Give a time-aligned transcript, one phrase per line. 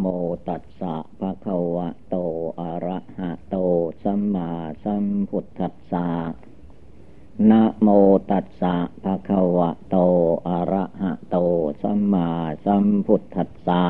[0.00, 0.06] โม
[0.48, 2.16] ตัสสะภะคะวะโต
[2.60, 3.56] อะระหะโต
[4.02, 4.50] สัมมา
[4.84, 6.08] สัมพุทธัสสะ
[7.50, 7.88] นะโม
[8.30, 9.96] ตัสสะภะคะวะโต
[10.48, 11.36] อะระหะโต
[11.82, 12.28] สัมมา
[12.64, 13.84] สัมพุทธัสสะ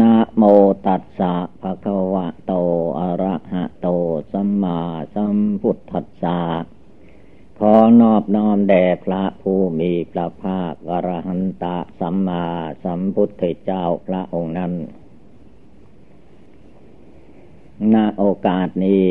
[0.00, 0.42] นะโม
[0.86, 2.52] ตัสสะภะคะวะโต
[2.98, 3.88] อะระหะโต
[4.32, 4.78] สัมมา
[5.14, 6.38] สัมพุทธัสสะ
[7.60, 12.46] ขอนอบน้อมแด่พระผู้มีพระภาคอรหันตะสัมมา
[12.84, 14.72] สัมพุทธเจ้าพระองค์นั้น
[17.94, 19.06] ณโอกาสนี้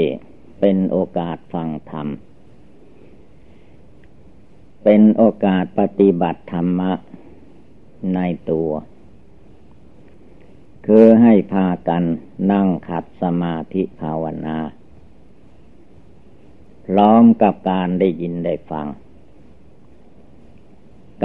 [0.59, 2.07] เป็นโอกาสฟังธรรม
[4.83, 6.91] เป็นโอกาสปฏิบัติธรรมะ
[8.15, 8.19] ใน
[8.49, 8.69] ตัว
[10.85, 12.03] คือให้พากัน
[12.51, 14.57] นั่งขัดสมาธิภาวนา
[16.85, 18.87] พร้อมกับการได้ยินได้ฟัง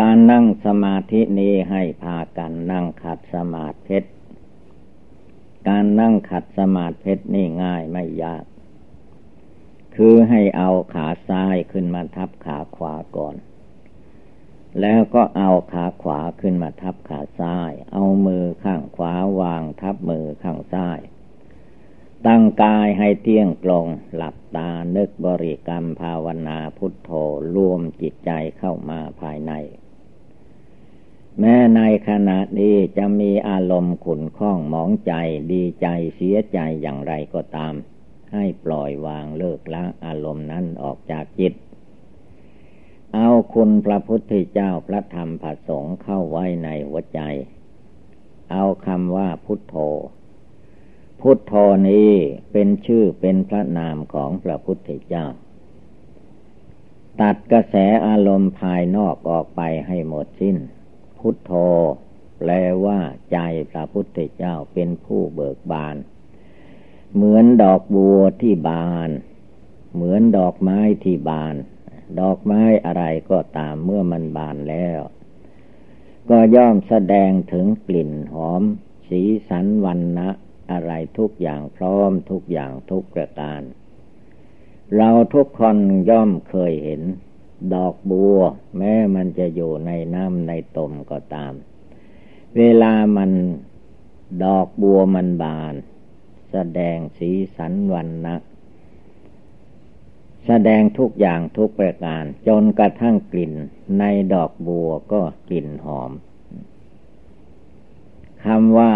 [0.01, 3.99] การนั่งสมาธินี้ให้พากันนั่งขัดสมาธิ
[5.69, 8.45] การนั่งขัดสมาธินี่ง่ายไม่ยาก
[9.95, 13.35] คือให้เอาขาซ้ายขึ้นมาทับขาขวาก่อน
[14.81, 21.01] แล้วก็เอาขาขวาขึ้นมาทับขาซ้าย เอามือข้างขวาวางทับมือข้างซ้าย
[22.27, 27.11] ตั้งกายให้เที่ยงตรง หลับตานึกบริกรรมภาวนาพุทโธ
[27.55, 29.53] รวมจิตใจเข้ามาภายใน
[31.39, 35.13] แม้ในขณะนี้จะมีอารมณ์ขุนข้องหมองใจ
[35.53, 37.75] ดีใจเสียใจอย่างไรก็ตาม
[38.33, 41.55] ให้ปล่อยวางเลิกละอารมณ์นั้นออกจากจิต
[43.15, 47.21] เอาคุณพระพุทธเจ้าพระธรรมพระสงฆ์เข้าไว้ในหัวใจ
[48.51, 49.77] เอาคำว่าพุทโธ
[51.21, 51.55] พุทโธ
[51.89, 52.13] นี้
[52.53, 55.27] เป็นชื่อเป็นพระนามของพระพุทธเจ้า
[57.21, 57.77] ตัดกระแส
[58.07, 60.57] อารมณ์ภายนอกออกไปให้หมดสิ้น
[61.19, 61.53] พุทโธ
[62.39, 62.51] แปล
[62.85, 63.01] ว่า
[63.33, 63.39] ใจ
[63.71, 65.97] พระพุทธเจ้าเป็นผู้เบิกบาน
[67.15, 69.11] เหมือนดอกบัวที่บาน
[69.95, 71.55] เหมือนดอกไม้ที่บาน
[72.21, 75.01] ดอกไม้อะไรก็ตามเมื่อมันบานแล้ว
[76.31, 78.63] ก็ย่อมแสดงถึงกลิ่นหอม
[79.09, 80.31] สีสันวันนะ
[80.71, 83.61] อะไรทุกอย่างพร้อมทุกอย่างทุกประการ
[84.97, 85.77] เราทุกคน
[86.11, 87.03] ย่อมเคยเห็น
[87.75, 88.39] ดอกบัว
[88.77, 91.53] แม้มันจะอยู่ในน้ำในตมก็ตาม
[92.57, 93.31] เวลามัน
[94.45, 95.75] ดอกบัวมันบาน
[96.51, 98.37] แสดงสีสันวันนะ
[100.47, 103.53] แสดงทุกอย่างทุกประการ จนกระทั่งกลิ่น
[103.99, 104.05] ใน
[104.35, 106.11] ดอกบัวก็กลิ่นหอม
[108.45, 108.95] คำว่า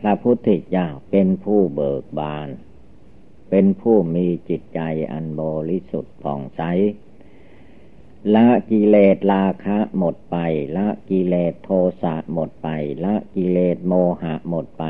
[0.00, 2.48] พระพุทธเจ้าเป็นผู้เบิกบาน
[3.50, 4.80] เป็นผู้มีจิตใจ
[5.12, 6.62] อันบริสุทธิ์ผ่องใส
[8.34, 10.36] ละกิเลสราคะหมดไป
[10.76, 11.70] ละกิเลสโท
[12.02, 12.68] สะหมดไป
[13.04, 13.92] ละกิเลสโม
[14.22, 14.84] หะหมดไป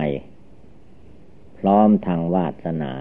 [1.58, 2.92] พร้อมทางวาสนา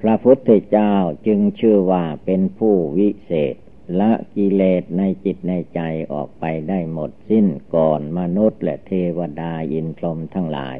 [0.00, 0.94] พระพุทธเจ้า
[1.26, 3.56] จึงชื่อว่าเป็นผู้วิเศษ
[4.00, 5.80] ละกิเลสในจิตในใจ
[6.12, 10.78] ออกไปได้หมดสิ้นก่อนมนุษย์และเทวดาอินทรมทั้งหลาย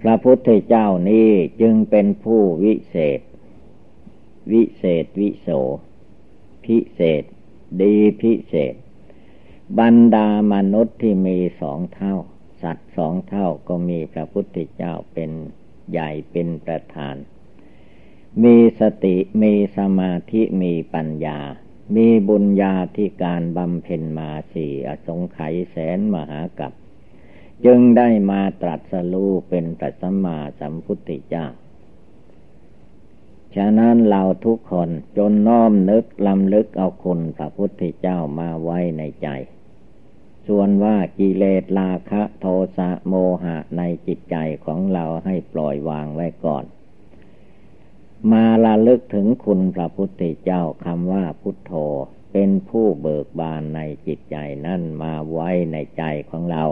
[0.00, 1.30] พระพุทธเจ้านี้
[1.60, 3.20] จึงเป็นผู้วิเศษ
[4.52, 5.48] วิเศษวิโส
[6.64, 7.22] พิเศษ
[7.82, 8.74] ดีพิเศษ
[9.78, 12.14] บรรดามนุษย์ที่มีสองเท่า
[12.62, 15.30] สัตว์สองเท่าก็มีพระพุทธเจ้าเป็น
[15.90, 17.16] ใหญ่เป็นประธาน
[18.44, 21.38] มีสติมีสมาธิมีปัญญา
[21.96, 26.72] มีบุญญาที่การบำเพ็ญมาสี่อสงไขยแสนมหากับ
[27.64, 31.46] จึงได้มาตรัสรู้เป็นตรัสมาสัมพุทธเจ้า
[33.54, 39.28] ฉะนั้นเราทุกคนจนน้อมนึกลำลึกเอาคุณพระพุทธเจ้ามาไว้ในใจ
[40.46, 42.46] ส่วนว่ากิเลสราคะโท
[42.76, 46.64] สะโมหะในจิตใจของเราให้ปล่อยวางไว้ก่อน
[48.32, 51.72] มาละลึกถึงคุณพระพุทธเจ้าคำว่าพุทโธ
[52.32, 54.36] เป็นผู้เบิกบานในจิตใจ
[54.66, 56.64] นั่นมาไว้ในใจของเรา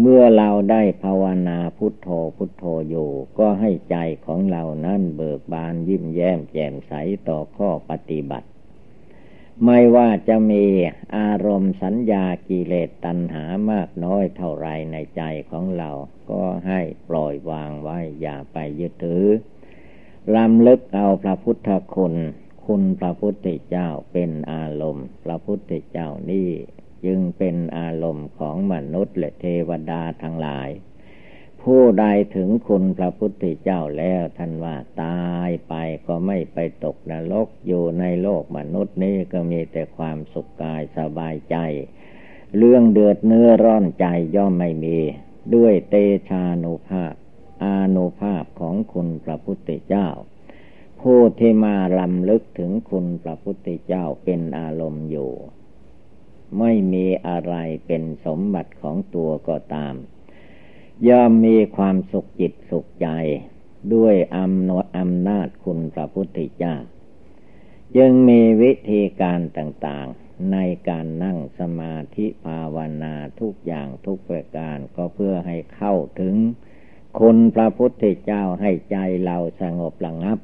[0.00, 6.92] เมื่อเราได้ภาวนาพุทโธพุทโธอยู่ ก็ให้ใจของเรานั่นเบิกบานยิ้มแย้มแจ่มใส
[7.28, 8.48] ต่อข้อปฏิบัติ
[9.64, 10.64] ไม่ว่าจะมี
[11.16, 15.90] อารมณ์สัญญากิเลสตัณหามากน้อยเท่าไรในใจของเรา
[16.30, 19.26] ก็ให้ปล่อยวางไว้อย่าไปยึดถือ
[20.36, 22.14] ลำลึกเอาพระพุทธคุณ
[22.66, 26.50] คุณพระพุทธเจ้าเป็นอารมณ์ พระพุทธเจ้านี่
[27.04, 30.68] จึงเป็นอารมณ์ของมนุษย์และเทวดาทั้งหลาย
[31.62, 32.06] ผู้ใด
[32.36, 35.74] ถึงคุณพระพุทธเจ้าแล้วท่านว่าตายไป
[36.06, 41.56] ก็ไม่ไปตกนรกอยู่ในโลกมนุษย์นี้ก็มีแต่ความสุขกายสบายใจ
[42.56, 44.06] เรื่องเดือดเนื้อร้อนใจ
[44.36, 44.98] ย่อมไม่มี
[45.54, 45.94] ด้วยเต
[46.28, 47.14] ชานุภาพ
[47.64, 50.08] อานุภาพของคุณพระพุทธเจ้า
[51.00, 55.32] ผู้ที่มาลำลึกถึงคุณพระพุทธเจ้าเป็นอารมณ์อยู่
[56.58, 57.54] ไม่มีอะไร
[57.86, 59.94] เป็นสมบัติของตัวก็ตาม
[61.08, 63.08] ย่อมมีความสุขจิตสุขใจ
[63.94, 66.74] ด้วยอำนอำนาจคุณพระพุทธเจ้า
[67.98, 70.56] ยังมีวิธีการต่างๆ ใน
[70.88, 76.34] การนั่งสมาธิภาวนาทุกอย่างทุกประการก็เพื่อให้เข้าถึง
[77.18, 80.38] คุณพระพุทธเจ้าให้ใจเราสงบระงับ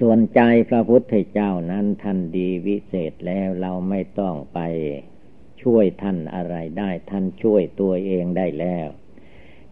[0.00, 4.58] ส่วนใจพระพุทธเจ้านั้นท่านดีวิเศษแล้วเราไม่ต้องไป
[5.62, 8.88] ช่วยท่านอะไรได้ ท่านช่วยตัวเองได้แล้ว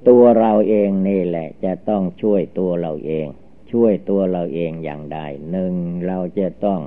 [0.09, 3.27] ตัวเราเองนี่แหละ จะต้องช่วยตัวเราเอง
[3.73, 5.19] ช่วยตัวเราเองอย่างใด
[5.51, 5.75] หนึ่ง
[6.07, 6.81] เราจะต้อง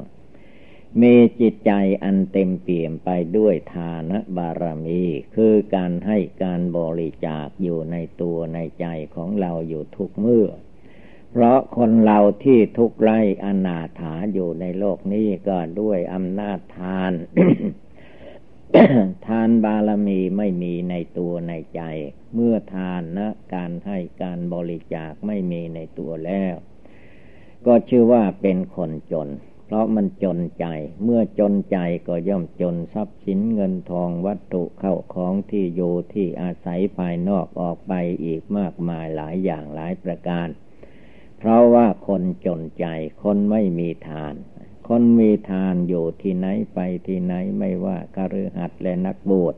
[1.01, 1.71] มีจิตใจ
[2.03, 5.03] อันเต็มเปี่ยมไปด้วยทานบารมี
[5.35, 10.49] คือการให้การบริจาคอยู่ในตัวในใจของเราอยู่ทุกเมื่อ
[11.31, 17.13] เพราะคนเราที่ทุกไร้อนาถาอยู่ในโลกนี้ก็ด้วยอำนาจทาน
[19.27, 21.81] ทานบารมีไม่มีในตัวในใจ
[22.33, 26.53] เมื่อทานนะ การให้การบริจาคไม่มีในตัวแล้ว
[27.65, 29.29] ก็ชื่อว่าเป็นคนจน
[29.71, 30.65] เพราะมันจนใจ
[31.03, 31.77] เมื่อจนใจ
[32.07, 37.93] ก็ย่อมจนทรัพย์สินเงินทองวัตถุเข้าของที่อยู่ที่อาศัยภายนอกออกไป
[38.23, 40.47] อีกมากมายหลายอย่างหลายประการ
[41.37, 42.85] เพราะว่าคนจนใจ
[43.23, 44.33] คนไม่มีทาน
[44.87, 49.55] คนมีทานอยู่ที่ไหนไปที่ไหนไม่ว่าคฤหัสถ์และนักบวช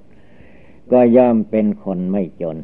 [0.91, 2.57] ก็ย่อมเป็นคนไม่จน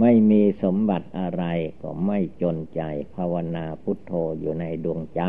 [0.00, 1.44] ไม่มีสมบัติอะไร
[1.82, 2.82] ก็ไม่จนใจ
[3.14, 5.22] ภาวนาพุทโธอยู่ในดวงใจ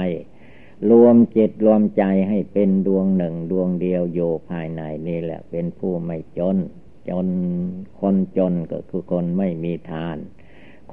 [0.90, 4.20] รวมจิตรวมใจให้เป็นดวงหนึ่งดวงเดียวโย
[4.50, 6.58] ภายในนี่แหละ เป็นผู้ไม่จน
[7.10, 7.28] จน
[8.00, 10.18] คนจนก็คือคนไม่มีทาน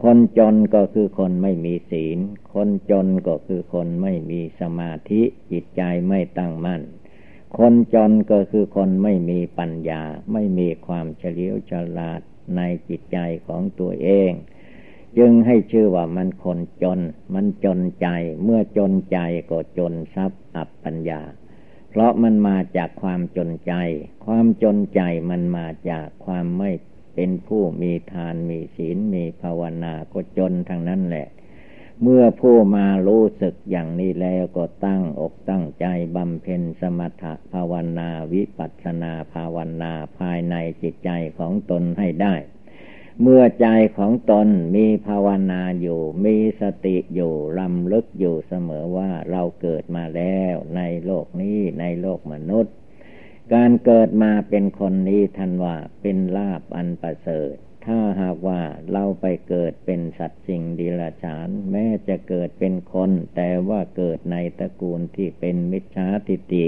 [0.03, 2.19] คนจนก็คือคนไม่มีศีล
[2.55, 6.83] คนจนก็คือคนไม่มีสมาธิจิตใจไม่ตั้งมั่น
[7.59, 10.03] คนจนก็คือคนไม่มีปัญญา
[10.33, 12.21] ไม่มีความเฉลียวฉลาด
[12.57, 14.31] ในจิตใจของตัวเอง
[15.19, 17.01] จึงให้ชื่อว่ามันคนจน
[17.35, 18.09] มันจนใจ
[18.43, 19.19] เมื่อจนใจ
[19.51, 21.23] ก็จนทรัพย์อับปัญญา
[21.91, 23.73] เพราะมันมาจากความจนใจ
[24.27, 26.71] ความจนใจมันมาจากความไม่
[27.15, 31.29] เป็นผู้มีทานมีศีลมีภาวนาก็จนทางนั้นแหละ
[32.03, 35.87] เมื่อผู้มารู้สึกอย่างนี้แล้วก็ตั้งอกตั้งใจ
[36.17, 42.35] บำเพ็ญสมถะภาวนาวิปัสสนาภาวนาภายในจิตใจของตนให้ได้
[43.23, 43.67] เมื่อใจ
[43.99, 52.75] ของตนมีภาวนาอยู่ มีสติอยู่ลำลึกอยู่เสมอว่าเราเกิดมาแล้วในโลกนี้ในโลกมนุษย์
[53.55, 57.55] การเกิดมาเป็นคนนี้ทันว่าเป็นลาบอันประเสริฐ
[57.87, 58.61] ถ้าหากว่า
[58.93, 66.67] เราไปเกิดเป็นสัตว์สิ่งดีละฉาน แม้จะเกิดเป็นคน แต่ว่าเกิดในตระกูลที่เป็นมิจฉาทิฏฐิ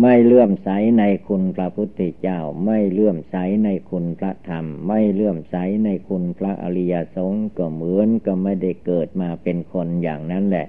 [0.00, 10.66] ไม่เลื่อมใสในคุณพระพุทธเจ้า ไม่เลื่อมใสในคุณพระธรรม ไม่เลื่อมใสในคุณพระอริยสงฆ์ก็เหมือนก็ไม่ได้เกิดมาเป็นคนอย่างนั้นแหละ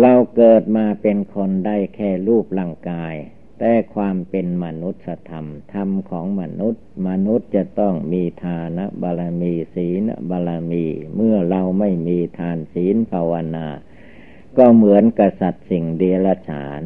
[0.00, 3.14] เราเกิดมาเป็นคนได้แค่รูปร่างกาย
[3.58, 10.84] แต่ความเป็นมนุษยธรรม ธรรมของมนุษย์ มนุษย์จะต้องมีทานบารมีศีลบารมี
[11.16, 13.66] เมื่อเราไม่มีทานศีลภาวนา
[14.58, 16.82] ก็เหมือนกษัตริย์สิ่งเดรัจฉาน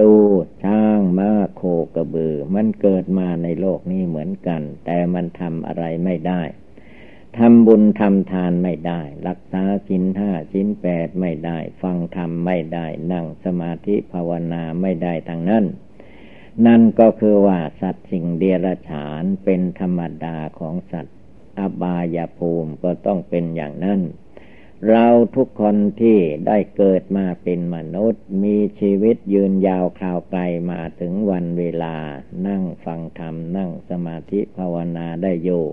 [0.00, 0.12] ดู
[0.64, 1.62] ช้างม้าโค
[1.94, 6.42] กระบือ มันเกิดมาในโลกนี้เหมือนกัน แต่มันทำอะไรไม่ได้
[7.38, 15.64] ทำบุญทำทานไม่ได้ รักษาสินห้าสินแปดไม่ได้ ฟังธรรมไม่ได้ นั่งสมาธิภาวนาไม่ได้ทางนั้น
[16.66, 21.16] นั่นก็คือว่าสัตว์สิ่งเดรัจฉานเป็นธรรมดาของสัตว์
[21.58, 24.00] อบายภูมิก็ต้องเป็นอย่างนั้น
[24.86, 25.06] เรา
[25.36, 31.96] ทุกคนที่ได้เกิดมาเป็นมนุษย์ มีชีวิตยืนยาวคราวไกลมาถึงวันเวลา
[32.46, 35.64] นั่งฟังธรรม นั่งสมาธิภาวนาได้อยู่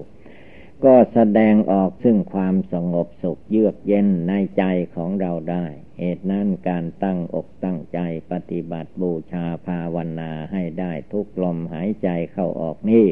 [0.83, 4.63] ก็แสดงออกซึ่งความสงบสุขเยือกเย็นในใจ
[4.95, 5.65] ของเราได้
[5.99, 7.99] เหตุนั้นการตั้งอกตั้งใจ
[8.31, 13.07] ปฏิบัติบูชาภาวนาให้ได้ทุกลมหายใจเข้าออกนี่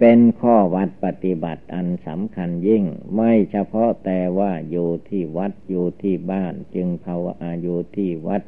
[0.00, 2.84] เป็นข้อวัดปฏิบัติอันสำคัญยิ่ง
[3.16, 8.42] ไม่เฉพาะแต่ว่าอยู่ที่วัดอยู่ที่บ้านจึงภาวนาอยู่ที่วัด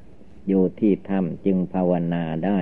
[0.48, 2.60] อยู่ที่ถ้ำจึงภาวนาได้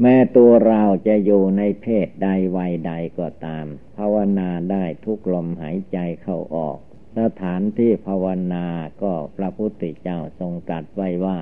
[0.00, 6.78] แม้ตัวเราจะอยู่ในเพศใดวัยใดก็ตาม ภาวนาได้ทุกลมหายใจเข้าออก
[7.18, 8.66] สถานที่ภาวนา
[9.02, 11.38] ก็พระพุทธเจ้าทรงตรัสไว้ว่า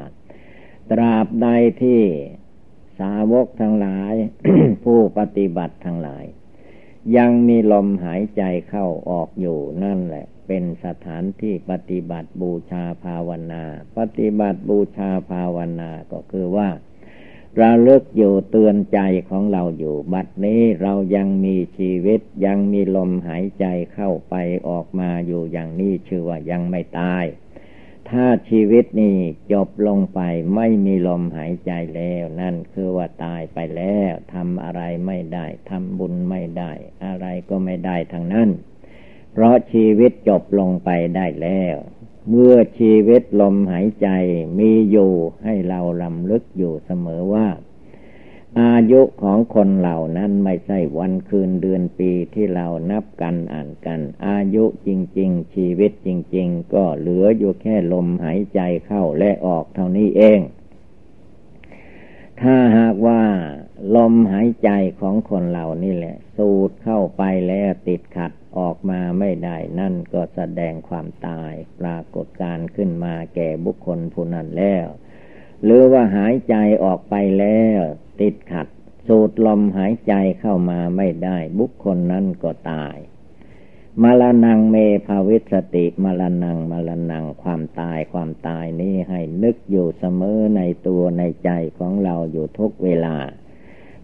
[0.90, 1.48] ตราบใด
[1.82, 2.02] ที่
[2.98, 4.14] สาวกทั้งหลาย
[4.84, 6.24] ผู้ปฏิบัติทั้งหลาย
[7.16, 13.64] ยังมีลมหายใจเข้าออกอยู่นั่นแหละ เป็นสถานที่ปฏิบัติบูชาภาวนา
[13.98, 16.68] ปฏิบัติบูชาภาวนาก็คือว่า
[17.60, 24.34] ระลึกอยู่เตือนใจของเราอยู่ บัดนี้เรายังมีชีวิตยังมีลมหายใจเข้าไป
[24.68, 27.24] ออกมาอยู่อย่างนี้ชื่อว่ายังไม่ตาย
[28.10, 29.16] ถ้าชีวิตนี้
[29.52, 30.20] จบลงไป
[30.54, 36.72] ไม่มีลมหายใจแล้ว นั่นคือว่าตายไปแล้วทำอะไรไม่ได้ทำบุญไม่ได้
[37.04, 38.50] อะไรก็ไม่ได้ทางนั้น
[39.32, 41.76] เพราะชีวิตจบลงไปได้แล้ว
[42.28, 44.08] เมื่อชีวิตลมหายใจ
[44.58, 47.46] มีอยู่ให้เราลำลึกอยู่เสมอว่า
[48.60, 60.40] อายุของคนเหล่านั้นไม่ใช่วันคืนเดือนปีที่เรานับกันอ่านกัน อายุจริง ๆ ชีวิตจริง ๆ ก็เหลืออยู่แค่ลมหายใจเข้าและออกเท่านี้เอง
[62.40, 63.22] ถ้าหากว่า
[63.96, 64.70] ลมหายใจ
[65.00, 74.86] ของคนเหล่านี้แหละ สูดเข้าไปแล้วติดขัดออกมาไม่ได้นั่นก็แสดงความตายปรากฏการขึ้นมาแก่บุคคลผู้นั้นแล้ว
[75.64, 77.82] หรือว่าหายใจออกไปแล้ว
[78.20, 78.66] ติดขัด
[79.06, 82.96] สูดลมหายใจเข้ามาไม่ได้บุคคลนั้นก็ตาย
[84.02, 93.16] มาลนังเมภาวิสติมาลนังมาลนังความตายความตายนี้ให้นึกอยู่เสมอในตัวในใจของเราอยู่ทุกเวลา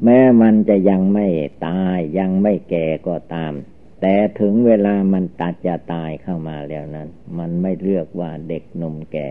[0.05, 1.26] แม้มันจะยังไม่
[1.67, 3.52] ตายยังไม่แก่ก็ตาม
[4.00, 9.29] แต่ถึงเวลามันตัดจะตายเข้ามาแล้วนั้น มันไม่เลือกว่าเด็กหนุ่มแก่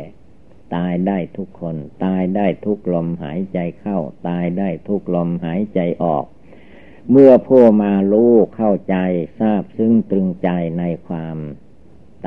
[0.75, 3.97] ตายได้ทุกคน ตายได้ทุกลมหายใจเข้า
[4.27, 6.25] ตายได้ทุกลมหายใจออก
[7.11, 8.95] เมื่อผู้มารู้เข้าใจ
[9.39, 10.49] ทราบซึ่งตรึงใจ
[10.79, 11.37] ในความ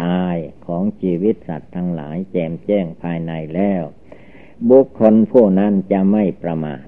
[0.03, 3.83] ตายของชีวิตสัตว์ทั้งหลายแจมแจ้งภายในแล้ว
[4.71, 6.85] บุคคลผู้นั้นจะไม่ประมาท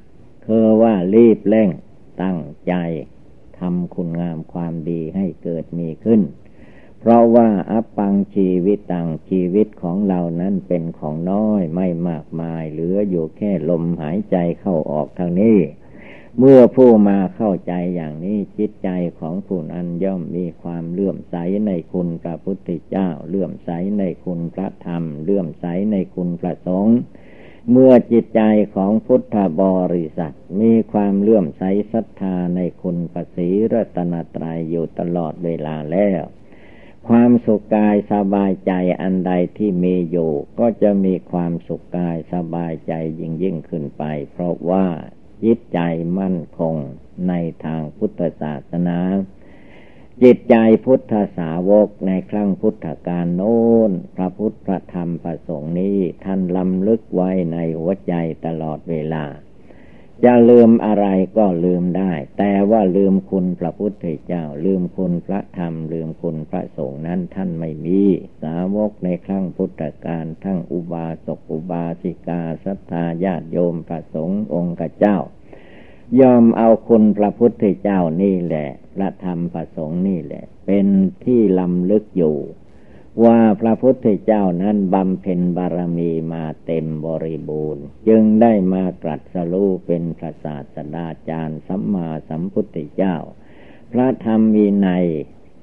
[0.46, 1.70] คือว่ารีบเร่ง
[2.23, 2.75] ตั้งใจ
[3.58, 6.20] ทำคุณงามความดีให้เกิดมีขึ้น
[7.06, 15.58] เพราะว่าอัปปังชีวิตต่างชีวิตของเรานั้นเป็นของน้อยไม่มากมาย เหลืออยู่แค่ลมหายใจเข้าออกทางนี้
[16.38, 26.99] เมื่อผู้มาเข้าใจอย่างนี้จิตใจของผู้นั้นย่อมมีความเลื่อมใสในคุณพระพุทธเจ้า เลื่อมใสในคุณพระธรรม เลื่อมใสในคุณพระสงฆ์
[27.70, 28.42] เมื่อจิตใจ
[28.75, 29.62] ของพุทธบ
[29.94, 36.23] ริษัท มีความเลื่อมใสศรัทธาในคุณภาษีรัตนตรัยอยู่ตลอดเวลาแล้ว
[37.08, 44.87] ความสุขกายสบายใจอันใดที่มีอยู่ ก็จะมีความสุขกายสบายใจยิ่งยิ่งขึ้นไป เพราะว่า
[45.44, 45.80] จิตใจ
[46.18, 46.76] มั่นคง
[47.28, 47.32] ใน
[47.64, 48.99] ทางพุทธศาสนา
[50.23, 58.14] จิตใจพุทธสาวกในครั้งพุทธกาลโน้น พระพุทธพระธรรมพระสงฆ์นี้ท่านลำลึกไว้ในหัวใจ
[58.46, 59.25] ตลอดเวลา
[60.25, 61.06] จะลืมอะไร
[61.38, 68.02] ก็ลืมได้ แต่ว่าลืมคุณพระพุทธเจ้า ลืมคุณพระธรรม ลืมคุณพระสงฆ์นั้นท่านไม่มี
[68.42, 75.18] สาวกในครั้งพุทธกาลทั้งอุบาสกอุบาสิกาศรัทธาญาติโยมพระสงฆ์องค์เจ้า
[76.21, 80.87] ยอมเอาคุณพระพุทธเจ้านี่แหละ พระธรรมพระสงฆ์นี่แหละ เป็น
[81.25, 82.37] ที่ลำลึกอยู่
[83.23, 93.16] ว่าพระพุทธเจ้านั้นบำเพ็ญบารมีมาเต็มบริบูรณ์ จึงได้มาตรัสรู้เป็นพระศาสดาจารย์สัมมาสัมพุทธเจ้า
[93.92, 94.88] พระธรรมมีใน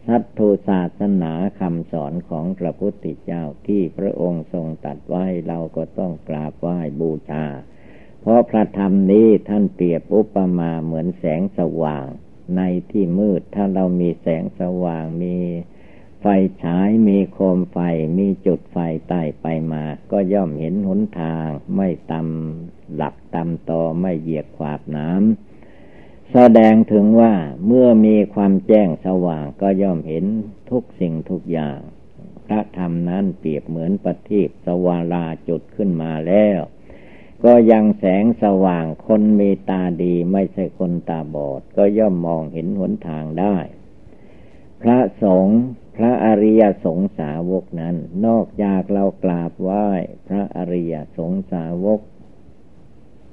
[0.07, 7.45] สัตถุศาสนาคำสอนของพระพุทธเจ้าที่พระองค์ทรงตัดไว้เราก็ต้องกราบไหว้บูชา
[8.21, 12.05] เพราะพระธรรมนี้ท่านเปรียบอุปมาเหมือนแสงสว่าง
[12.55, 15.37] ในที่มืดถ้าเรามีแสงสว่างมี
[16.21, 16.27] ไฟ
[16.63, 17.77] ฉายมีโคมไฟ
[18.17, 27.33] มีจุดไฟใต้ไปมา ก็ย่อมเห็นหนทาง ไม่ตำหลักตำตอไม่เหยียบขวาบน้ำแสดงถึงว่า
[27.65, 30.25] เมื่อมีความแจ้งสว่างก็ย่อมเห็น
[30.69, 31.79] ทุกสิ่งทุกอย่าง
[32.45, 36.59] พระธรรมนั้นเปรียบเหมือนประทีปสวาราจุดขึ้นมาแล้ว
[37.43, 43.57] ก็ยังแสงสว่างคนมีตาดีไม่ใช่คนตาบอด ก็ย่อมมองเห็นหนทางได้
[44.81, 45.57] พระสงฆ์
[46.03, 49.87] ระอริยสงสาวกนั้น นอกจากเรากราบไหว้
[50.27, 51.99] พระอริยสงสาวก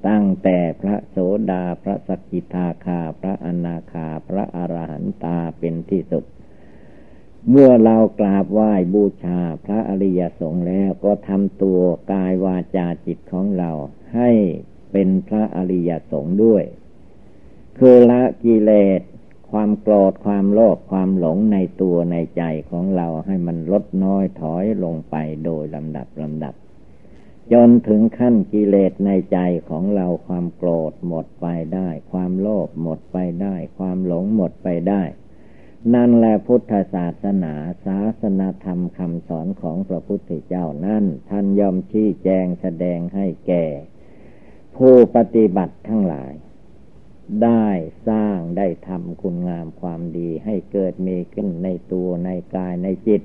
[0.07, 1.17] ตั้งแต่พระโส
[1.51, 6.25] ดาพระสกิทาคา พระอนาคา พระอรหันตาเป็นที่สุด
[7.49, 11.79] เมื่อเรากราบไหว้บูชาพระอริยสงฆ์แล้วก็ทำตัว
[12.11, 13.71] กายวาจาจิตของเรา
[14.15, 14.31] ให้
[14.91, 16.63] เป็นพระอริยสงฆ์ด้วย
[17.77, 19.01] คือละกิเลส
[19.51, 25.15] ความโกรธความโลภความหลงในตัวในใจของเราให้มันลดน้อยถอยลงไป
[25.45, 26.55] โดยลำดับลำดับ
[27.53, 29.39] จนถึงขั้นกิเลสในใจ
[29.69, 35.03] ของเราความโกรธหมดไปได้ ความโลภหมดไปได้ ความหลงหมดไปได้
[35.93, 37.53] นั่นแหละพุทธศาสนา
[37.85, 43.65] ศาสนาธรรมคำสอนของพระพุทธเจ้านั่นท่านยอมชี้แจงแสดงให้แก่
[44.75, 46.33] ผู้ปฏิบัติทั้งหลาย
[47.43, 47.67] ได้
[48.07, 53.21] สร้างได้ทำคุณงามความดีให้เกิดมีขึ้นในตัวในกายในจิต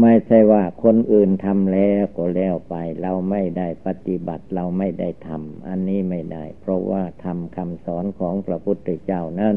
[0.00, 9.56] ไม่ใช่ว่าคนอื่นทำแล้วก็แล้วไป เราไม่ได้ปฏิบัติเราไม่ได้ทำอันนี้ไม่ได้ เพราะว่าทำคำสอนของพระพุทธเจ้านั่น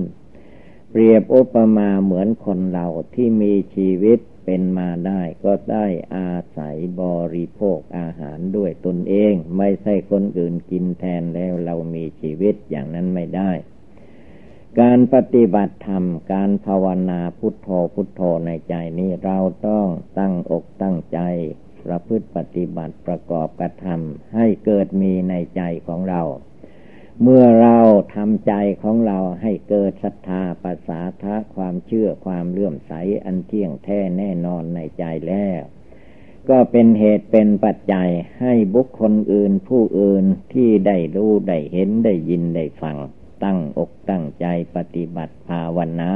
[0.92, 7.04] เปรียบอุปมาเหมือนคนเราที่มีชีวิตเป็นมาได้ก็ได้อาศัยบ
[7.36, 13.52] ริโภคอาหารด้วยตนเอง ไม่ใช่คนอื่นกินแทนแล้วเรามีชีวิตอย่างนั้นไม่ได้
[14.80, 16.04] การปฏิบัติธรรม
[16.34, 19.88] การภาวนาพุทโธพุทโธในใจนี้เราต้อง
[20.20, 21.20] ตั้งอกตั้งใจ
[21.86, 26.22] ประพฤติปฏิบัติประกอบกระทำให้เกิดมีในใจของเรา
[27.24, 27.80] เมื่อเรา
[28.16, 32.94] ทำใจของเราให้เกิดศรัทธาปัสสาทะความเชื่อความเลื่อมใส
[33.26, 35.62] อันเที่ยงแท้แน่นอนในใจแล้ว
[36.50, 38.10] ก็เป็นเหตุเป็นปัจจัย
[38.40, 42.98] ให้บุคคลอื่นผู้อื่นที่ได้รู้ได้เห็นได้ยินได้ฟัง
[43.44, 44.46] ตั้งอกตั้งใจ
[44.76, 46.14] ปฏิบัติภาวนา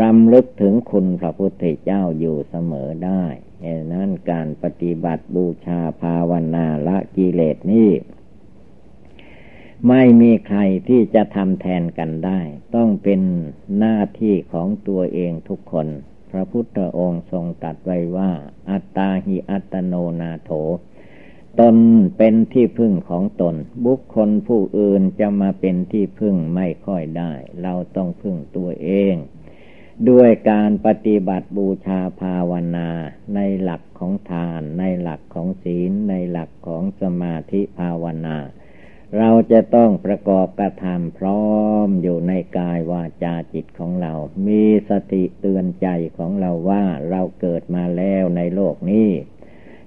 [0.00, 3.24] รำลึกถึงคุณพระพุทธเจ้าอยู่เสมอได้
[3.62, 7.90] เหตนั้นการปฏิบัติบูชาภาวนาละกิเลสนี้
[9.88, 12.40] ไม่มีใครที่จะทำแทนกันได้
[12.74, 13.20] ต้องเป็น
[13.78, 15.88] หน้าที่ของตัวเองทุกคน
[16.30, 18.30] พระพุทธองค์ทรงตัดไว้ว่า
[18.70, 20.50] อัตตาหิอัตโนนาโถ
[21.60, 21.76] ตน
[22.18, 29.14] เป็นที่พึ่งของตน บุคคลผู้อื่นจะมาเป็นที่พึ่งไม่ค่อยได้ เราต้องพึ่งตัวเอง
[30.08, 32.88] ด้วยการปฏิบัติบูชาภาวนา
[33.34, 38.36] ในหลักของทาน ในหลักของศีล ในหลักของสมาธิภาวนา
[39.18, 41.54] เราจะต้องประกอบกระทำพร้อ
[41.86, 44.12] มอยู่ในกายวาจาจิตของเรา
[44.46, 49.10] มีสติเตือนใจของเราว่าเราเกิดมาแล้วในโลกนี้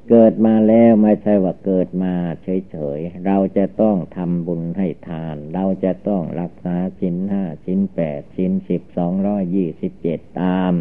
[0.10, 2.14] เกิดมาแล้วไม่ใช่ว่าเกิดมา
[2.44, 10.74] เฉยๆ เราจะต้องทำบุญให้ทาน เราจะต้องรักษาชิ้นห้าชิ้นแปดชิ้นสิบสองร้อยยี่สิบเจ็ดตาม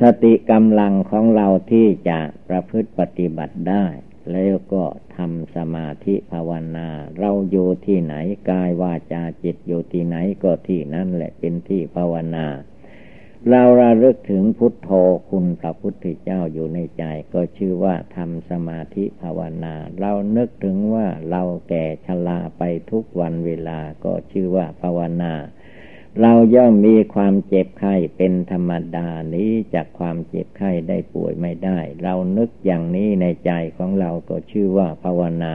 [0.00, 3.86] สติกำลังของเราที่จะประพฤติปฏิบัติได้
[4.32, 4.84] แล้วก็
[5.16, 6.88] ทำสมาธิภาวนา
[7.18, 8.14] เราอยู่ที่ไหน
[8.50, 12.46] กายวาจาจิตอยู่ที่ไหนก็ที่นั่นแหละเป็นที่ภาวนา
[13.48, 14.90] เราระลึกถึงพุทโธ
[15.30, 25.32] คุณพระพุทธเจ้าอยู่ในใจ ก็ชื่อว่าทำสมาธิภาวนา เรานึกถึงว่าเราแก่ชราไปทุกวันเวลาก็ชื่อว่าภาวนา
[26.22, 35.54] เราย่อมมีความเจ็บไข้เป็นธรรมดานี้จากความเจ็บไข้ได้ป่วยไม่ได้ เรานึกอย่างนี้ในใจของเราก็ชื่อว่าภาวนา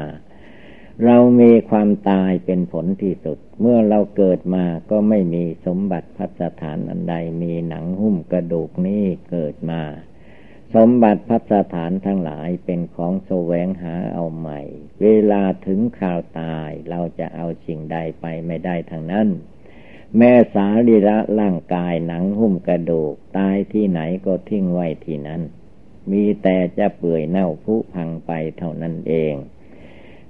[1.06, 9.82] เรามีความตายเป็นผลที่สุด เมื่อเราเกิดมาก็ไม่มีสมบัติพัสถานอันใดมีหนังหุ้มกระดูกนี้เกิดมา
[10.76, 14.62] สมบัติพัสถานทั้งหลายเป็นของโสแวงหาเอาใหม่
[15.02, 19.30] เวลาถึงข่าวตายเราจะเอาสิ่งใดไปไม่ได้ทั้งนั้น
[20.18, 25.42] แม่สาลีระร่างกายหนังหุ้มกระดูก ตายที่ไหนก็ทิ้งไว้ที่นั้น
[26.12, 29.34] มีแต่จะเปื่อยเน่าผุพังไปเท่านั้นเอง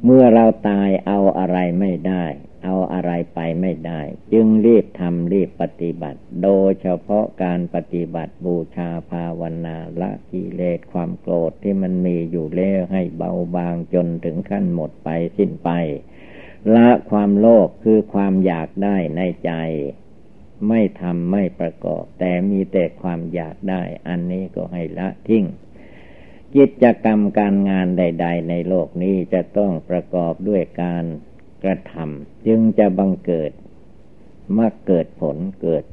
[0.04, 2.26] เมื่อเราตายเอาอะไรไม่ได้
[2.64, 4.02] เอาอะไรไปไม่ได้
[4.34, 15.70] จึงรีบทำรีบปฏิบัติ โดยเฉพาะการปฏิบัติบูชาภาวนาละกิเลสความโกรธที่มันมีอยู่แล้วให้เบาบางจนถึงขั้นหมดไปสิ้นไป
[16.73, 19.51] ละความโลภคือความอยากได้ในใจ
[20.67, 25.45] ไม่ทำไม่ประกอบ แต่มีแต่ความอยากได้ อันนี้ก็ให้ละทิ้ง
[26.56, 31.06] กิจกรรมการงานใด ๆ ในโลกนี้จะต้องประกอบด้วยการ
[31.63, 33.51] กระทำจึงจะบังเกิด
[34.58, 35.84] มาเกิดผลเกิด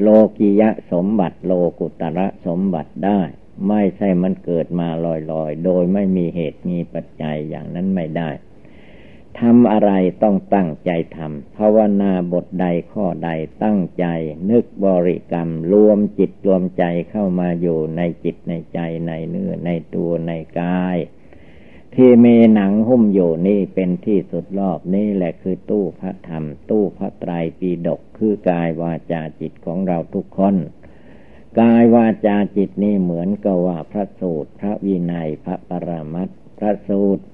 [0.00, 3.20] โลกิยะสมบัติโลกุตระสมบัติได้
[3.68, 8.30] ไม่ใช่มันเกิดมาลอยๆ โดยไม่มีเหตุมีปัจจัยอย่างนั้นไม่ได้
[9.40, 9.92] ทำอะไร
[10.22, 13.30] ต้องตั้งใจทำภาวนาบทใดข้อใด
[13.64, 14.06] ตั้งใจ
[14.50, 20.96] นึกบริกรรม รวมจิตรวมใจเข้ามาอยู่ในจิตในใจในเนื้อในตัวในกาย
[21.94, 30.56] ที่มีหนังหุ้มอยู่นี่เป็นที่สุดรอบนี่แหละคือตู้พระธรรม ตู้พระไตรปิฎกคือกายวาจาจิตของเราทุกคน
[31.60, 37.24] กายวาจาจิตนี่เหมือนกับว่าพระสูตร พระวินัยพระปรมัตพระสูตร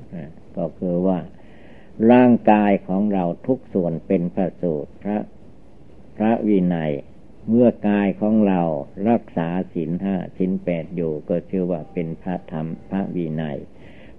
[0.56, 1.18] ก็คือว่า
[2.12, 5.18] ร่างกายของเราทุกส่วนเป็นพระสูตรพระ
[6.16, 6.92] พระวินัย
[7.48, 8.62] เมื่อกายของเรา
[9.08, 13.58] รักษาศีลห้าศีลแปดอยู่ก็ชื่อว่าเป็นพระธรรมพระวินัย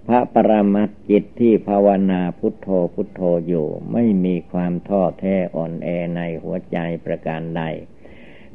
[0.06, 7.62] พระปรมัตจิตที่ภาวนาพุทโธพุทโธอยู่ ไม่มีความท้อแท้อ่อนแอในหัวใจประการใด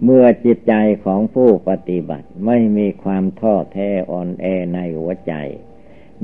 [0.03, 0.73] เมื่อจิตใจ
[1.05, 5.33] ของผู้ปฏิบัติไม่มีความท้อแท้อ่อนแอในหัวใจ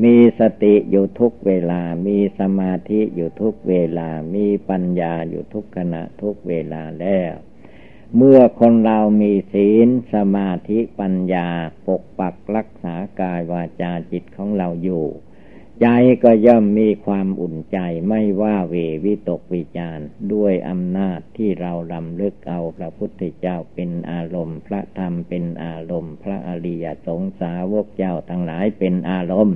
[0.02, 7.34] มีสติอยู่ทุกเวลา มีสมาธิอยู่ทุกเวลา มีปัญญาอยู่ทุกขณะทุกเวลาแล้ว
[8.16, 11.50] เมื่อคนเรามีศีลสมาธิปัญญา
[11.88, 15.06] ปกปักรักษากายวาจาจิตของเราอยู่
[15.82, 15.88] ใจ
[16.24, 17.78] ก็ย่อมมีความอุ่นใจ
[18.08, 20.00] ไม่ว่าเววิตกวิจาร
[20.34, 29.56] ด้วยอำนาจที่เราลำลึกเอาพระพุทธเจ้าเป็นอารมณ์ พระธรรมเป็นอารมณ์ พระอริยสงสาวกเจ้าทั้งหลายเป็นอารมณ์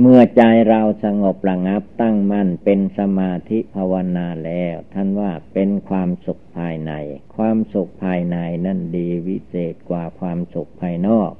[0.00, 6.92] เมื่อใจเราสงบระงับตั้งมั่นเป็นสมาธิภาวนาแล้ว ท่านว่าเป็นความสุขภายใน
[7.36, 11.30] ความสุขภายในนั่นดีวิเศษกว่าความสุขภายนอก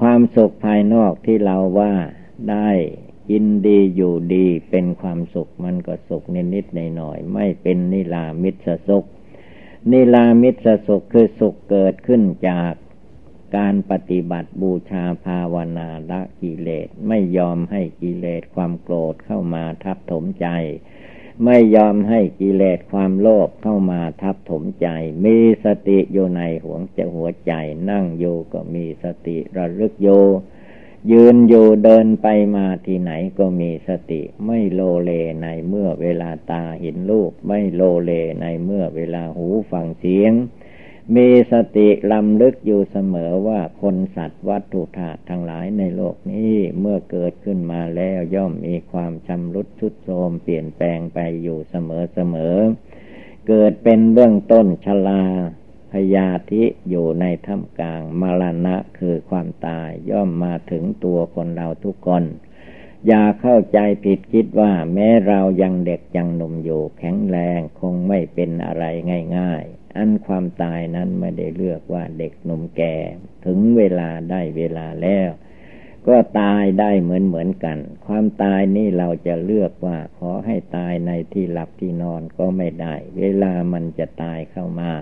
[0.00, 1.92] ความสุขภายนอกที่เราว่า
[2.50, 2.70] ได้
[3.30, 6.22] กินดีอยู่ดีเป็นความสุขมันก็สุข
[6.54, 9.04] นิดๆหน่อยๆไม่เป็นนิลามิตรสุข
[9.92, 12.72] นิลามิตรสุขคือสุขเกิดขึ้นจาก
[13.56, 20.48] การปฏิบัติบูชาภาวนาละกิเลส ไม่ยอมให้กิเลสความโกรธเข้ามาทับถมใจ
[21.44, 24.88] ไม่ยอมให้กิเลสความโลภเข้ามาทับถมใจ
[25.24, 27.52] มีสติอยู่ในหัวใจหัวใจ
[27.90, 30.08] นั่งอยู่ก็มีสติระลึกโย
[31.12, 35.10] ยืนอยู่เดินไปมาที่ไหนก็มีสติ ไม่โลเล
[35.42, 40.32] ในเมื่อเวลาตาเห็นรูปไม่โลเลในเมื่อเวลาหูฟังเสียง
[41.16, 52.56] มีสติลำลึกอยู่เสมอว่าคนสัตว์วัตถุธาตุทั้งหลายในโลกนี้เมื่อเกิดขึ้นมาแล้วย่อมมีความชำรุดชุดโทรมเปลี่ยนแปลงไปอยู่เสมอเสมอ
[53.48, 55.24] เกิดเป็นเบื้องต้นชลา
[55.92, 62.24] พยาธิอยู่ในท่ามกลางมรณะคือความตายย่อมมาถึงตัวคนเราทุกคน
[63.06, 68.84] อย่าเข้าใจผิดคิดว่าแม้เรายังเด็กยังหนุ่มอยู่แข็งแรงคงไม่เป็นอะไร
[69.38, 72.96] ง่าย ๆ อันความตายนั้นไม่ได้เลือกว่าเด็กหนุ่มแก่
[73.46, 75.30] ถึงเวลาได้เวลาแล้ว
[76.08, 84.92] ก็ตายได้เหมือนเหมือนกัน ความตายนี่เราจะเลือกว่า ขอให้ตายในที่หลับที่นอนก็ไม่ได้ เวลามันจะตายเข้ามา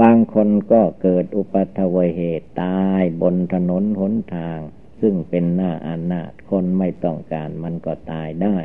[0.00, 4.60] บางคนก็เกิดอุปัตวเหตุตายบนถนนหนทาง
[5.00, 8.56] ซึ่งเป็นหน้าอานาถคนไม่ต้องการมันก็ตายได้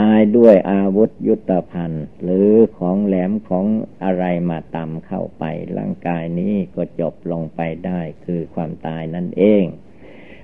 [0.00, 3.66] ตายด้วยอาวุธยุทธภัณฑ์ หรือของแหลมของ
[4.04, 5.44] อะไรมาตำเข้าไป
[5.76, 9.64] ร่างกายนี้ก็จบลงไปได้คือความตายนั่นเอง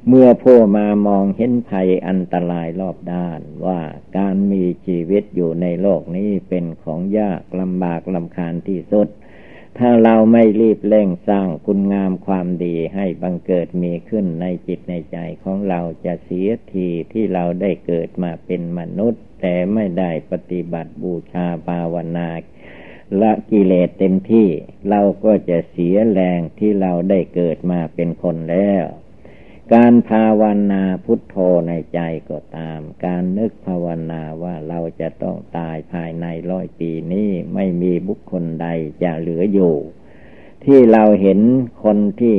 [0.08, 3.80] เมื่อผู้มามองเห็นภัยอันตรายรอบด้านว่า
[4.16, 9.08] การมีชีวิตอยู่ในโลกนี้เป็นของยากลำบากลำคาญที่สุด
[9.82, 22.30] ถ้าเราไม่รีบเร่งสร้างคุณงามความดีให้บังเกิดมีขึ้นในจิตในใจของเราจะเสียทีที่เราได้เกิดมาเป็นมนุษย์ แต่ไม่ได้ปฏิบัติบูชาภาวนา
[23.20, 24.48] ละกิเลสเต็มที่
[24.90, 28.84] เราก็จะเสียแรงที่เราได้เกิดมาเป็นคนแล้ว
[29.76, 31.36] การภาวนาพุทโธ
[31.68, 38.66] ในใจก็ตาม การนึกภาวนาว่าเราจะต้องตายภายในร้อยปีนี้ไม่มีบุคคลใด
[39.02, 39.74] จะเหลืออยู่
[40.64, 41.40] ที่เราเห็น
[41.84, 42.38] คนที่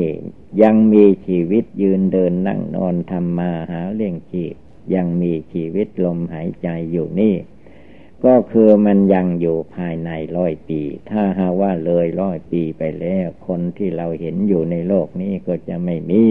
[0.64, 4.56] ยังมีชีวิตยืนเดินนั่งนอนทำมาหาเลี้ยงชีพ
[4.96, 7.36] ยังมีชีวิตลมหายใจอยู่นี่
[8.26, 16.26] ก็คือมันยังอยู่ภายในร้อยปี ถ้าหาว่าเลยร้อยปีไปแล้ว คนที่เราเห็นอยู่ในโลกนี้ก็จะไม่มี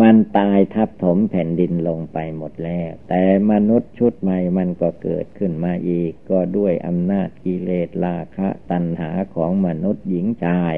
[0.00, 10.74] มันตายทับถมแผ่นดินลงไปหมดแล้ว แต่มนุษย์ชุดใหม่มันก็เกิดขึ้นมาอีก ก็ด้วยอำนาจกิเลสราคะ ตัณหาของมนุษย์หญิงชาย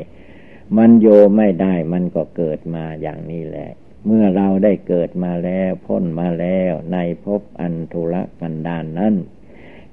[0.76, 3.70] มันโยไม่ได้มันก็เกิดมาอย่างนี้แหละ
[4.06, 9.14] เมื่อเราได้เกิดมาแล้วพ้นมาแล้วในภพอันทุรกันดานนั้น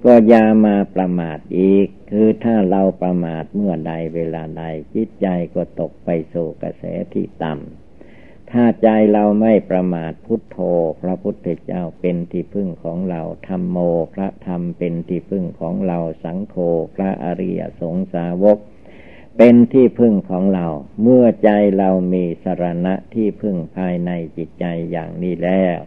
[0.03, 6.83] ก็อย่ามาประมาทอีก คือถ้าเราประมาทเมื่อใดเวลาใดจิตใจก็ตกไปสู่กระแส
[7.13, 7.82] ที่ต่ำ
[8.53, 10.57] ถ้าใจเราไม่ประมาทพุทโธ
[11.01, 13.77] พระพุทธเจ้าเป็นที่พึ่งของเราธรรมโม
[14.13, 16.55] พระธรรมเป็นที่พึ่งของเราสังโฆ
[16.95, 18.57] พระอริยสงสาวก
[19.37, 20.67] เป็นที่พึ่งของเรา
[21.01, 25.77] เมื่อใจเรามีสรณะที่พึ่งภายในจิตใจอย่างนี้แล้ว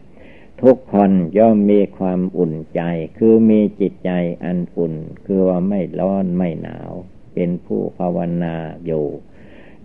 [0.63, 2.83] ทุกคนย่อมมีความอุ่นใจ
[3.19, 4.11] คือมีจิตใจ
[4.45, 4.95] อันอุ่น
[5.27, 6.93] คือว่าไม่ร้อนไม่หนาว
[7.35, 9.07] เป็นผู้ภาวนาอยู่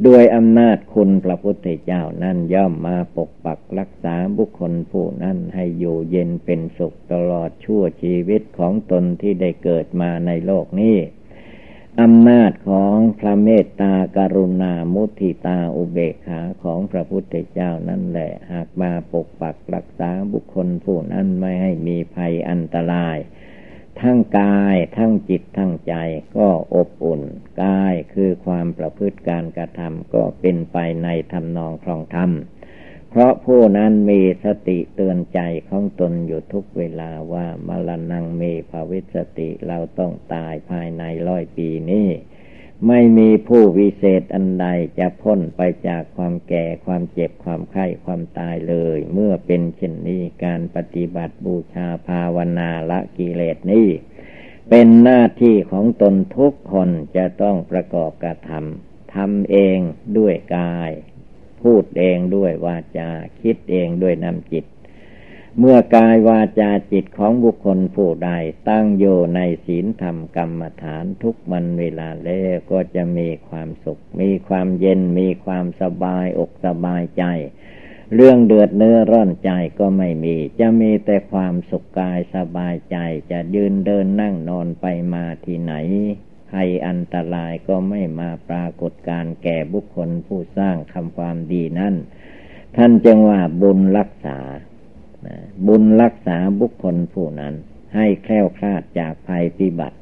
[0.07, 10.97] ด้วยอำนาจคุณพระพุทธเจ้านั่นย่อมมาปกปักรักษาบุคคลผู้นั้นให้อยู่เย็นเป็นสุขตลอดชั่วชีวิตของตนที่ได้เกิดมาในโลกนี้
[12.01, 23.17] อำนาจของพระเมตตากรุณามุทิตาอุเบกขาของพระพุทธเจ้านั่นแหละ หากมาปกปักรักษาบุคคลผู้นั้นไม่ให้มีภัยอันตราย
[23.99, 25.95] ทั้งกายทั้งจิตทั้งใจ
[26.37, 27.21] ก็อบอุ่น
[27.63, 32.31] กายคือความประพฤติการกระทำก็เป็นไปในทำนองครองธรรม
[33.09, 42.07] เพราะผู้นั้นมีสติเตือนใจของตนอยู่ทุกเวลาว่ามรณงเมภาวิสติเราต้องตายภายในร้อยปีนี้
[42.87, 44.67] ไม่มีผู้วิเศษอันใด
[44.99, 53.87] จะพ้นไปจากความแก่ความเจ็บความไข้ความตายเลย เมื่อเป็นเช่นนี้การปฏิบัติบูชาภาวนาละกิเลสนี้
[54.69, 59.77] เป็นหน้าที่ของตนทุกคนจะต้องประกอบกระทำทำเอง
[60.17, 60.91] ด้วยกาย
[61.61, 63.09] พูดเองด้วยวาจา
[63.41, 64.65] คิดเองด้วยนำจิต
[65.59, 68.31] เมื่อกายวาจาจิตของบุคคลผู้ใด
[68.69, 77.23] ตั้งอยู่ในศีลธรรมกรรมฐานทุกมันเวลาแล้วก็จะมีความสุข มีความเย็นมีความสบายอกสบายใจ
[78.15, 82.97] เรื่องเดือดเนื้อร้อนใจก็ไม่มี จะมีแต่ความสุขกายสบายใจ
[83.31, 85.73] จะยืนเดินนั่งนอนไปมาที่ไหน
[86.49, 91.95] ภัยอันตรายก็ไม่มาปรากฏการแก่บุคคลผู้สร้างคำความดีนั่น
[92.75, 94.39] ท่านจึงว่าบุญรักษา
[95.67, 97.53] บุญรักษาบุคคลผู้นั้น
[97.95, 99.97] ให้แคล้วคลาดจากภัยพิบัติ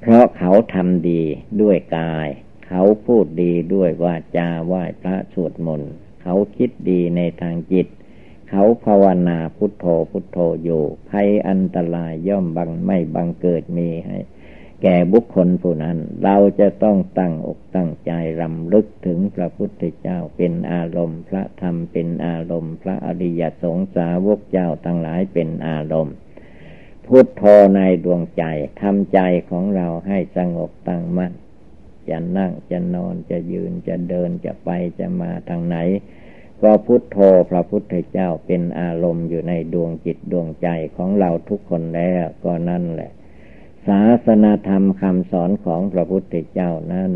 [0.00, 1.22] เพราะเขาทำดี
[1.62, 2.28] ด้วยกาย
[2.66, 7.86] เขาพูดดีด้วยวาจาไหว้พระสวดมนต์เขาคิดดีในทางจิต
[8.50, 14.18] เขาภาวนาพุทโธพุทโธอยู่ภัยอันตรายย่อมบังไม่บังเกิดมีให้
[14.82, 26.14] แก่บุคคลผู้นั้น เราจะต้องตั้งอกตั้งใจรำลึกถึงพระพุทธเจ้าเป็นอารมณ์ พระธรรมเป็นอารมณ์ พระอริยสงสาวกเจ้าทั้งหลายเป็นอารมณ์
[27.06, 27.42] พุทโธ
[27.76, 28.44] ในดวงใจ
[28.80, 31.32] ทำใจของเราให้สงบตั้งมั่น
[32.08, 35.76] จะนั่งจะนอนจะยืนจะเดินจะไปจะมาทางไหน
[36.62, 37.18] ก็พุทโธ
[37.50, 43.10] พระพุทธเจ้าเป็นอารมณ์อยู่ในดวงจิตดวงใจของเราทุกคนแล้วก็นั่นแหละ
[43.88, 47.12] ศาสนาธรรมคำสอนของพระพุทธเจ้านั้น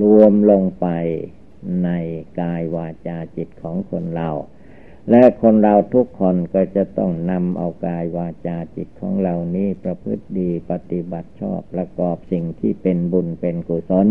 [0.00, 0.86] รวมลงไป
[1.84, 1.90] ใน
[2.40, 4.30] กายวาจาจิตของคนเรา
[5.10, 14.08] และคนเราทุกคนก็จะต้องนำเอากายวาจาจิตของเรานี้ประพฤติดีปฏิบัติชอบประกอบสิ่งที่เป็นบุญเป็นกุศล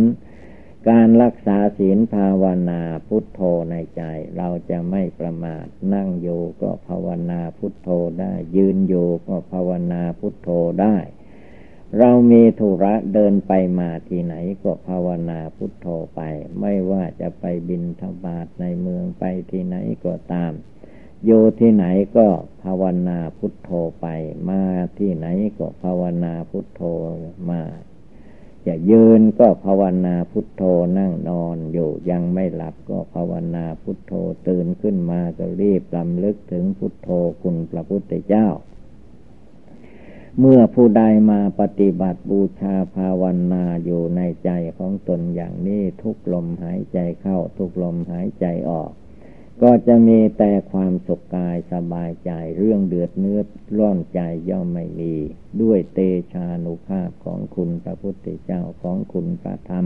[0.89, 4.01] การรักษาศีลภาวนาพุทโธในใจ
[4.37, 7.89] เราจะไม่ประมาท นั่งอยู่ก็ภาวนาพุทโธ
[8.19, 10.49] ได้ ยืนอยู่ก็ภาวนาพุทโธ
[10.81, 10.97] ได้
[11.99, 16.21] เรามีธุระเดินไปมาที่ไหนก็ภาวนาพุทโธไป
[16.59, 20.53] ไม่ว่าจะไปบินทบาทในเมืองไปที่ไหนก็ตาม
[21.25, 21.85] อยู่ที่ไหน
[22.17, 22.27] ก็
[22.63, 23.69] ภาวนาพุทโธ
[24.01, 24.07] ไป
[24.49, 24.61] มา
[24.97, 25.27] ที่ไหน
[25.57, 26.81] ก็ภาวนาพุทโธ
[27.49, 27.61] มา
[28.67, 30.63] จะยืนก็ภาวนาพุทโธ
[30.97, 34.13] นั่งนอนอยู่ยังไม่หลับก็ภาวนาพุทโธ
[34.47, 37.09] ตื่นขึ้นมาก็รีบลำลึกถึงพุทโธ
[37.41, 38.47] คุณพระพุทธเจ้า
[40.39, 48.91] เมื่อผู้ใดมาปฏิบัติบูชาภาวนาอยู่ในใจของตนอย่างนี้ทุกลมหายใจเข้าทุกลมหายใจออก
[49.61, 53.41] ก็จะมีแต่ความสุขกายสบายใจเรื่องเดือดเนื้อ
[53.77, 54.19] ร้อนใจ
[54.49, 55.13] ย่อมไม่มี
[55.61, 55.99] ด้วยเต
[56.33, 59.85] ชานุภาพของคุณพระพุทธเจ้าของคุณพระธรรม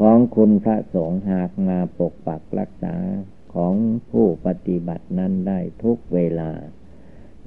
[0.00, 2.96] ของคุณพระสงฆ์หากมาปกปักรักษา
[3.54, 3.74] ของ
[4.10, 6.50] ผู้ปฏิบัตินั้นได้ทุกเวลา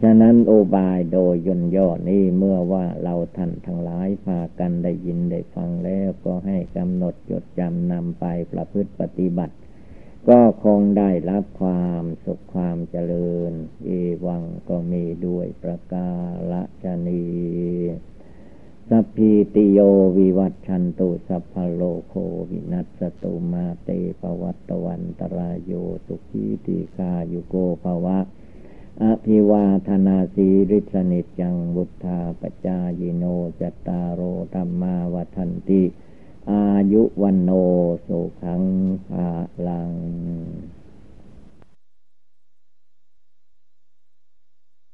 [0.01, 9.55] ฉะนั้นโอบายโดยยนย่อนี้เมื่อว่าเราท่านทั้งหลายพากันได้ยินได้ฟังแล้วก็ให้กำหนดจดจำนำไปประพฤติปฏิบัติ
[10.29, 13.53] ก็คงได้รับความสุขความเจริญ
[13.85, 13.89] เอ
[14.25, 16.09] วังก็มีด้วยประกา
[16.83, 17.23] ศนี
[18.89, 19.79] สัพพิติโย
[20.17, 22.13] วิวัตชันตุสัพพโลโค
[22.49, 23.89] วินัสตุมาเต
[24.21, 25.71] ปวัตตวันตรายโย
[26.05, 28.19] สุขีติกายุโกภวะ
[29.01, 33.23] อภิวาธนาสีริสนิจังบุทธาปจายโน
[33.59, 34.21] จตารโอ
[34.53, 35.83] ธรรมาวันติ
[36.51, 37.49] อายุวันโน
[38.07, 38.63] สุขัง
[39.07, 39.29] ภา
[39.67, 39.91] ลัง